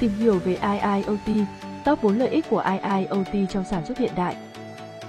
[0.00, 1.46] Tìm hiểu về IIoT,
[1.84, 4.36] top 4 lợi ích của IIoT trong sản xuất hiện đại.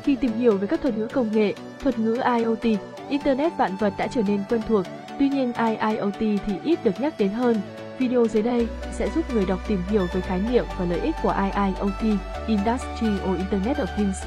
[0.03, 2.79] Khi tìm hiểu về các thuật ngữ công nghệ, thuật ngữ IoT,
[3.09, 4.85] Internet vạn vật đã trở nên quen thuộc,
[5.19, 7.61] tuy nhiên IIoT thì ít được nhắc đến hơn.
[7.97, 11.15] Video dưới đây sẽ giúp người đọc tìm hiểu về khái niệm và lợi ích
[11.23, 14.17] của IIoT, Industry or Internet of Things.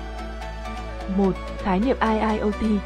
[1.16, 1.32] 1.
[1.62, 2.80] Khái niệm IIoT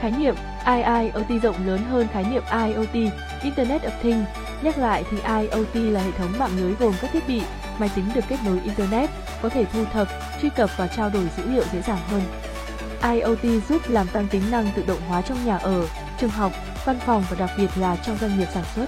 [0.00, 0.34] Khái niệm
[0.66, 4.26] IIoT rộng lớn hơn khái niệm IoT, Internet of Things.
[4.62, 7.42] Nhắc lại thì IoT là hệ thống mạng lưới gồm các thiết bị,
[7.78, 9.10] máy tính được kết nối Internet,
[9.42, 10.08] có thể thu thập,
[10.42, 12.22] truy cập và trao đổi dữ liệu dễ dàng hơn.
[13.02, 15.86] IoT giúp làm tăng tính năng tự động hóa trong nhà ở,
[16.20, 16.52] trường học,
[16.84, 18.86] văn phòng và đặc biệt là trong doanh nghiệp sản xuất.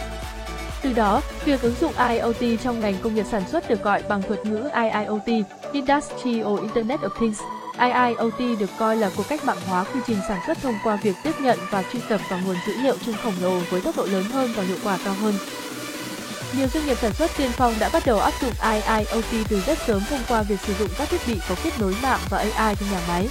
[0.82, 4.22] Từ đó, việc ứng dụng IoT trong ngành công nghiệp sản xuất được gọi bằng
[4.22, 7.38] thuật ngữ IIoT, (Industrial Internet of Things.
[7.80, 11.16] IIoT được coi là cuộc cách mạng hóa quy trình sản xuất thông qua việc
[11.22, 14.06] tiếp nhận và truy cập vào nguồn dữ liệu chung khổng lồ với tốc độ
[14.06, 15.34] lớn hơn và hiệu quả cao hơn.
[16.56, 19.78] Nhiều doanh nghiệp sản xuất tiên phong đã bắt đầu áp dụng IIoT từ rất
[19.86, 22.74] sớm thông qua việc sử dụng các thiết bị có kết nối mạng và AI
[22.74, 23.28] trong nhà máy.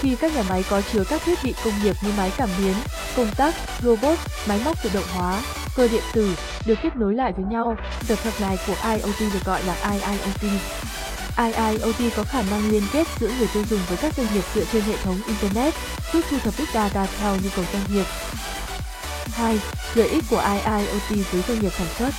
[0.00, 2.74] Khi các nhà máy có chứa các thiết bị công nghiệp như máy cảm biến,
[3.16, 5.42] công tắc, robot, máy móc tự động hóa,
[5.76, 6.34] cơ điện tử
[6.66, 7.76] được kết nối lại với nhau,
[8.08, 10.52] tập hợp này của IoT được gọi là IIoT.
[11.36, 14.64] IIoT có khả năng liên kết giữa người tiêu dùng với các doanh nghiệp dựa
[14.72, 15.74] trên hệ thống Internet,
[16.12, 18.04] giúp thu thập big data theo nhu cầu doanh nghiệp.
[19.32, 19.60] 2.
[19.94, 22.10] Lợi ích của IIoT với doanh nghiệp sản xuất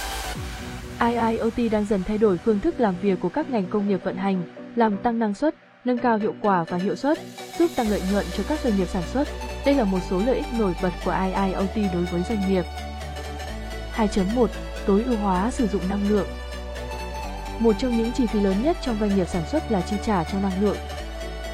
[1.00, 4.17] IIoT đang dần thay đổi phương thức làm việc của các ngành công nghiệp vận
[4.17, 4.44] hành,
[4.76, 7.20] làm tăng năng suất, nâng cao hiệu quả và hiệu suất,
[7.59, 9.28] giúp tăng lợi nhuận cho các doanh nghiệp sản xuất.
[9.66, 12.66] Đây là một số lợi ích nổi bật của IIoT đối với doanh nghiệp.
[13.95, 14.48] 2.1
[14.86, 16.28] Tối ưu hóa sử dụng năng lượng
[17.62, 20.23] một trong những chi phí lớn nhất trong doanh nghiệp sản xuất là chi trả
[20.23, 20.78] cho năng lượng.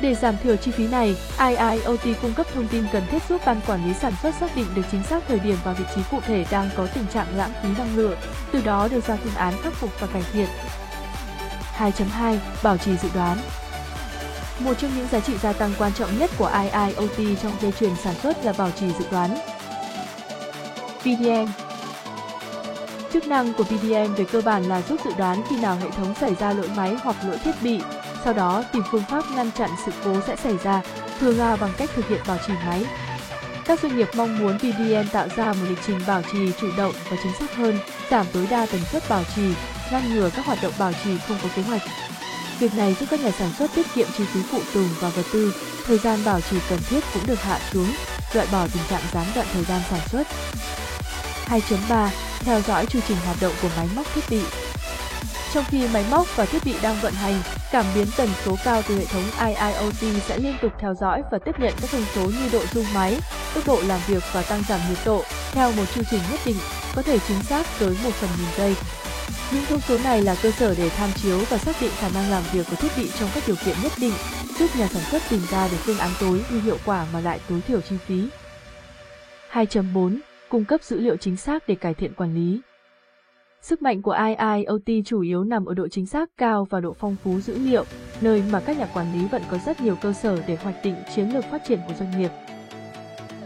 [0.02, 3.62] Để giảm thiểu chi phí này, IIoT cung cấp thông tin cần thiết giúp ban
[3.68, 6.20] quản lý sản xuất xác định được chính xác thời điểm và vị trí cụ
[6.22, 8.18] thể đang có tình trạng lãng phí năng lượng,
[8.52, 10.48] từ đó đưa ra phương án khắc phục và cải thiện.
[11.78, 13.38] 2.2 Bảo trì dự đoán
[14.60, 17.96] Một trong những giá trị gia tăng quan trọng nhất của IIoT trong dây chuyền
[18.04, 19.38] sản xuất là bảo trì dự đoán.
[21.04, 21.67] VDM
[23.14, 26.16] Chức năng của PDM về cơ bản là giúp dự đoán khi nào hệ thống
[26.22, 27.82] xảy ra lỗi máy hoặc lỗi thiết bị,
[28.24, 30.82] sau đó tìm phương pháp ngăn chặn sự cố sẽ xảy ra,
[31.20, 32.86] thường là bằng cách thực hiện bảo trì máy.
[33.66, 36.94] Các doanh nghiệp mong muốn PDM tạo ra một lịch trình bảo trì chủ động
[37.10, 37.80] và chính xác hơn,
[38.10, 39.54] giảm tối đa tần suất bảo trì,
[39.92, 41.82] ngăn ngừa các hoạt động bảo trì không có kế hoạch.
[42.60, 45.26] Việc này giúp các nhà sản xuất tiết kiệm chi phí phụ tùng và vật
[45.34, 45.54] tư,
[45.86, 47.92] thời gian bảo trì cần thiết cũng được hạ xuống,
[48.34, 50.28] loại bỏ tình trạng gián đoạn thời gian sản xuất.
[51.48, 54.42] 2.3 theo dõi chu trình hoạt động của máy móc thiết bị.
[55.54, 57.42] Trong khi máy móc và thiết bị đang vận hành,
[57.72, 61.40] cảm biến tần số cao từ hệ thống IIoT sẽ liên tục theo dõi và
[61.46, 63.20] tiếp nhận các thông số như độ rung máy,
[63.54, 66.58] tốc độ làm việc và tăng giảm nhiệt độ theo một chu trình nhất định,
[66.96, 68.76] có thể chính xác tới một phần nghìn giây.
[69.52, 72.30] Những thông số này là cơ sở để tham chiếu và xác định khả năng
[72.30, 74.14] làm việc của thiết bị trong các điều kiện nhất định,
[74.60, 77.40] giúp nhà sản xuất tìm ra được phương án tối ưu hiệu quả mà lại
[77.50, 78.28] tối thiểu chi phí.
[79.52, 80.20] 2.4
[80.50, 82.62] cung cấp dữ liệu chính xác để cải thiện quản lý.
[83.62, 87.16] Sức mạnh của IIoT chủ yếu nằm ở độ chính xác cao và độ phong
[87.24, 87.84] phú dữ liệu,
[88.22, 90.96] nơi mà các nhà quản lý vẫn có rất nhiều cơ sở để hoạch định
[91.16, 92.32] chiến lược phát triển của doanh nghiệp.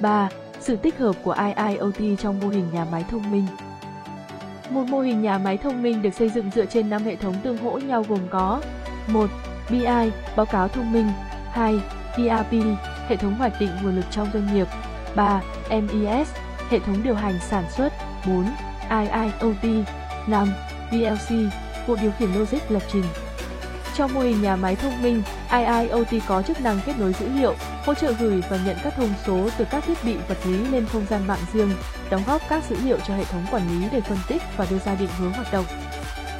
[0.01, 0.29] 3.
[0.59, 3.45] Sự tích hợp của IIoT trong mô hình nhà máy thông minh.
[4.69, 7.35] Một mô hình nhà máy thông minh được xây dựng dựa trên 5 hệ thống
[7.43, 8.61] tương hỗ nhau gồm có
[9.07, 9.29] 1.
[9.69, 9.85] BI,
[10.35, 11.07] báo cáo thông minh
[11.51, 11.79] 2.
[12.17, 12.51] ERP,
[13.07, 14.67] hệ thống hoạch định nguồn lực trong doanh nghiệp
[15.15, 15.41] 3.
[15.69, 16.29] MES,
[16.71, 17.93] hệ thống điều hành sản xuất,
[18.27, 18.45] 4.
[18.89, 19.85] IIoT,
[20.27, 20.53] 5.
[20.91, 21.35] VLC,
[21.87, 23.03] bộ điều khiển logic lập trình.
[23.95, 27.55] Trong mô hình nhà máy thông minh, IIoT có chức năng kết nối dữ liệu,
[27.85, 30.85] hỗ trợ gửi và nhận các thông số từ các thiết bị vật lý lên
[30.85, 31.71] không gian mạng riêng,
[32.09, 34.79] đóng góp các dữ liệu cho hệ thống quản lý để phân tích và đưa
[34.85, 35.65] ra định hướng hoạt động.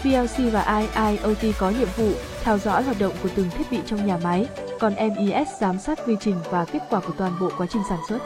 [0.03, 2.11] VLC và IIoT có nhiệm vụ
[2.43, 4.47] theo dõi hoạt động của từng thiết bị trong nhà máy,
[4.79, 7.99] còn MES giám sát quy trình và kết quả của toàn bộ quá trình sản
[8.09, 8.19] xuất.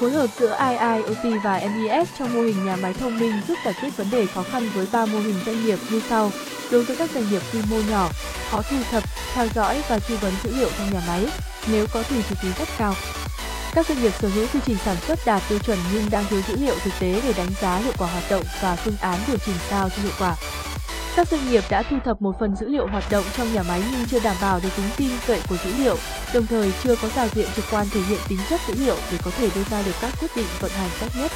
[0.00, 3.74] Phối hợp giữa IIoT và MES trong mô hình nhà máy thông minh giúp giải
[3.80, 6.30] quyết vấn đề khó khăn với ba mô hình doanh nghiệp như sau.
[6.70, 8.10] Đối với các doanh nghiệp quy mô nhỏ,
[8.50, 9.02] khó thu thập,
[9.34, 11.26] theo dõi và tư vấn dữ liệu trong nhà máy,
[11.72, 12.94] nếu có thì chi phí rất cao.
[13.74, 16.40] Các doanh nghiệp sở hữu quy trình sản xuất đạt tiêu chuẩn nhưng đang thiếu
[16.48, 19.36] dữ liệu thực tế để đánh giá hiệu quả hoạt động và phương án điều
[19.46, 20.36] chỉnh sao cho hiệu quả.
[21.16, 23.82] Các doanh nghiệp đã thu thập một phần dữ liệu hoạt động trong nhà máy
[23.90, 25.96] nhưng chưa đảm bảo được tính tin cậy của dữ liệu,
[26.34, 29.18] đồng thời chưa có giao diện trực quan thể hiện tính chất dữ liệu để
[29.24, 31.30] có thể đưa ra được các quyết định vận hành tốt nhất.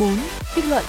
[0.00, 0.08] 4.
[0.54, 0.84] Kết luận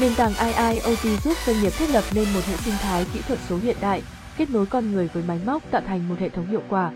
[0.00, 3.38] Nền tảng IIoT giúp doanh nghiệp thiết lập nên một hệ sinh thái kỹ thuật
[3.48, 4.02] số hiện đại,
[4.38, 6.92] kết nối con người với máy móc tạo thành một hệ thống hiệu quả.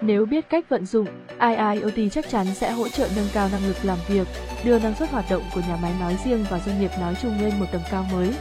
[0.00, 1.06] Nếu biết cách vận dụng,
[1.40, 4.28] IIoT chắc chắn sẽ hỗ trợ nâng cao năng lực làm việc,
[4.64, 7.40] đưa năng suất hoạt động của nhà máy nói riêng và doanh nghiệp nói chung
[7.40, 8.32] lên một tầm cao mới.